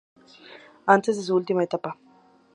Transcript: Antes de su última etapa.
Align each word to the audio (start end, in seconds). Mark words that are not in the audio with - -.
Antes 0.87 1.15
de 1.17 1.21
su 1.21 1.35
última 1.35 1.63
etapa. 1.63 1.95